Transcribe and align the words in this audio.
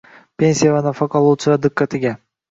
Pensiya 0.43 0.69
va 0.75 0.79
nafaqa 0.87 1.21
oluvchilar 1.25 1.61
diqqatiga! 1.67 2.15